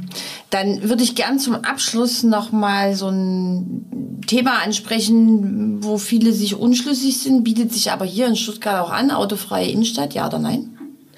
[0.50, 6.54] Dann würde ich gern zum Abschluss noch mal so ein Thema ansprechen, wo viele sich
[6.54, 10.76] unschlüssig sind, bietet sich aber hier in Stuttgart auch an, autofreie Innenstadt, ja oder nein?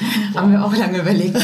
[0.34, 1.36] Haben wir auch lange überlegt.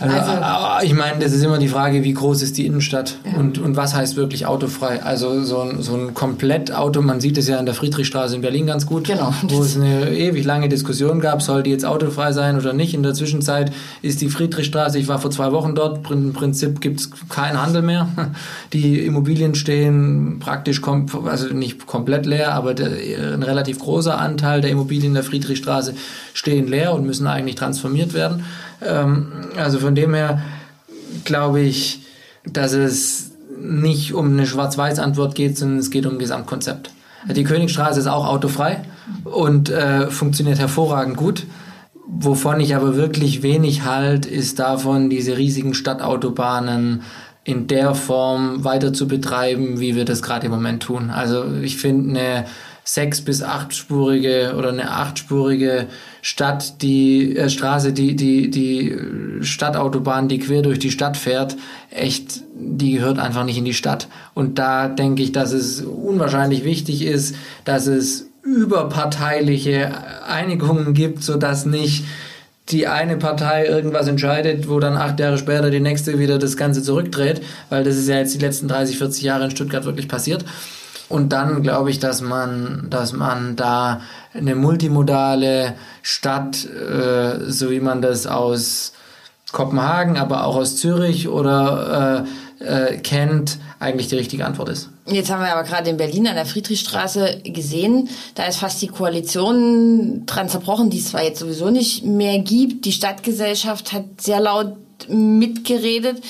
[0.00, 3.38] Also, also, ich meine, das ist immer die Frage, wie groß ist die Innenstadt ja.
[3.38, 5.02] und, und was heißt wirklich autofrei?
[5.02, 8.66] Also so ein, so ein Komplettauto, man sieht es ja in der Friedrichstraße in Berlin
[8.66, 9.32] ganz gut, genau.
[9.42, 12.94] wo es eine ewig lange Diskussion gab, soll die jetzt autofrei sein oder nicht.
[12.94, 13.72] In der Zwischenzeit
[14.02, 17.82] ist die Friedrichstraße, ich war vor zwei Wochen dort, im Prinzip gibt es keinen Handel
[17.82, 18.08] mehr.
[18.72, 20.80] Die Immobilien stehen praktisch,
[21.26, 22.88] also nicht komplett leer, aber der,
[23.34, 25.94] ein relativ großer Anteil der Immobilien in der Friedrichstraße
[26.32, 28.44] stehen leer und müssen eigentlich transformiert werden.
[28.84, 30.42] Ähm, also von dem her
[31.24, 32.02] glaube ich,
[32.44, 36.90] dass es nicht um eine Schwarz-Weiß-Antwort geht, sondern es geht um ein Gesamtkonzept.
[37.30, 38.82] Die Königstraße ist auch autofrei
[39.24, 41.46] und äh, funktioniert hervorragend gut.
[42.08, 47.02] Wovon ich aber wirklich wenig halt, ist davon, diese riesigen Stadtautobahnen
[47.44, 51.10] in der Form weiter zu betreiben, wie wir das gerade im Moment tun.
[51.10, 52.44] Also ich finde eine
[52.84, 55.86] sechs- bis achtspurige oder eine achtspurige
[56.20, 58.96] Stadt, die äh, Straße, die, die, die
[59.40, 61.56] Stadtautobahn, die quer durch die Stadt fährt,
[61.90, 64.08] echt, die gehört einfach nicht in die Stadt.
[64.34, 69.92] Und da denke ich, dass es unwahrscheinlich wichtig ist, dass es überparteiliche
[70.26, 72.04] Einigungen gibt, sodass nicht
[72.68, 76.82] die eine Partei irgendwas entscheidet, wo dann acht Jahre später die nächste wieder das Ganze
[76.82, 80.44] zurückdreht, weil das ist ja jetzt die letzten 30, 40 Jahre in Stuttgart wirklich passiert.
[81.12, 84.00] Und dann glaube ich, dass man, dass man da
[84.32, 88.94] eine multimodale Stadt, äh, so wie man das aus
[89.52, 92.24] Kopenhagen, aber auch aus Zürich oder
[92.60, 94.88] äh, äh, kennt, eigentlich die richtige Antwort ist.
[95.04, 98.86] Jetzt haben wir aber gerade in Berlin an der Friedrichstraße gesehen, da ist fast die
[98.86, 102.86] Koalition dran zerbrochen, die es zwar jetzt sowieso nicht mehr gibt.
[102.86, 104.78] Die Stadtgesellschaft hat sehr laut
[105.10, 106.22] mitgeredet.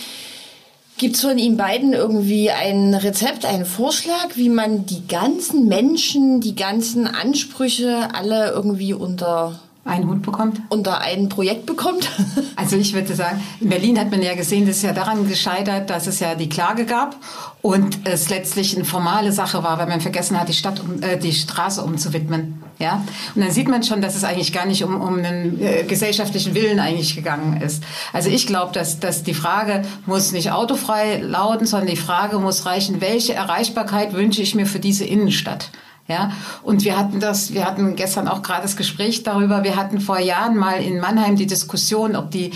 [1.03, 6.41] Gibt es von Ihnen beiden irgendwie ein Rezept, einen Vorschlag, wie man die ganzen Menschen,
[6.41, 10.61] die ganzen Ansprüche alle irgendwie unter einen Hut bekommt?
[10.69, 12.09] Unter ein Projekt bekommt?
[12.55, 15.91] also ich würde sagen, in Berlin hat man ja gesehen, das ist ja daran gescheitert,
[15.91, 17.17] dass es ja die Klage gab
[17.63, 21.19] und es letztlich eine formale Sache war, weil man vergessen hat, die Stadt, um, äh,
[21.19, 22.62] die Straße umzuwidmen.
[22.83, 23.05] Ja?
[23.37, 26.55] Und dann sieht man schon, dass es eigentlich gar nicht um, um einen äh, gesellschaftlichen
[26.57, 27.85] Willen eigentlich gegangen ist.
[28.13, 32.67] Also ich glaube, dass, dass die Frage muss nicht autofrei lauten, sondern die Frage muss
[32.67, 35.71] reichen, welche Erreichbarkeit wünsche ich mir für diese Innenstadt?
[36.09, 36.33] Ja,
[36.65, 39.63] und wir hatten das, wir hatten gestern auch gerade das Gespräch darüber.
[39.63, 42.51] Wir hatten vor Jahren mal in Mannheim die Diskussion, ob die,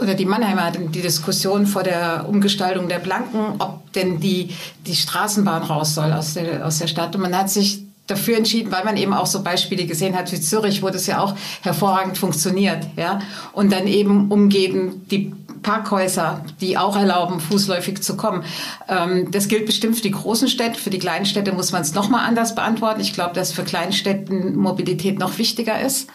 [0.00, 4.48] oder die Mannheimer hatten die Diskussion vor der Umgestaltung der Blanken, ob denn die,
[4.86, 7.14] die Straßenbahn raus soll aus der, aus der Stadt.
[7.14, 10.40] Und man hat sich dafür entschieden, weil man eben auch so Beispiele gesehen hat wie
[10.40, 13.20] Zürich, wo das ja auch hervorragend funktioniert, ja.
[13.52, 15.32] Und dann eben umgeben die
[15.62, 18.44] Parkhäuser, die auch erlauben, fußläufig zu kommen.
[18.88, 20.78] Ähm, das gilt bestimmt für die großen Städte.
[20.78, 23.00] Für die kleinen Städte muss man es nochmal anders beantworten.
[23.00, 26.08] Ich glaube, dass für Kleinstädten Mobilität noch wichtiger ist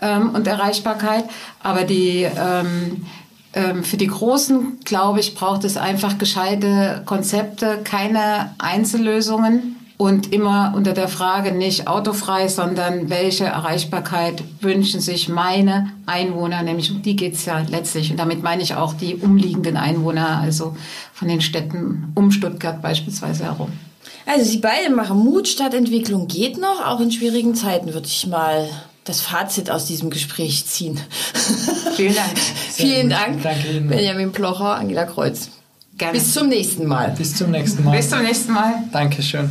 [0.00, 1.24] ähm, und Erreichbarkeit.
[1.60, 3.06] Aber die ähm,
[3.54, 10.72] ähm für die Großen, glaube ich, braucht es einfach gescheite Konzepte, keine Einzellösungen und immer
[10.76, 17.14] unter der Frage nicht autofrei, sondern welche Erreichbarkeit wünschen sich meine Einwohner, nämlich um die
[17.14, 18.10] geht's ja letztlich.
[18.10, 20.76] Und damit meine ich auch die umliegenden Einwohner, also
[21.12, 23.72] von den Städten um Stuttgart beispielsweise herum.
[24.26, 28.68] Also Sie beide machen Mut, Stadtentwicklung geht noch, auch in schwierigen Zeiten würde ich mal
[29.04, 30.98] das Fazit aus diesem Gespräch ziehen.
[31.94, 32.38] Vielen Dank.
[32.72, 33.88] Vielen Dank, Danke Ihnen.
[33.88, 35.50] Benjamin Plocher, Angela Kreuz.
[35.98, 36.14] Gerne.
[36.14, 37.14] Bis zum nächsten Mal.
[37.16, 37.96] Bis zum nächsten Mal.
[37.96, 38.84] Bis zum nächsten Mal.
[38.90, 39.50] Dankeschön.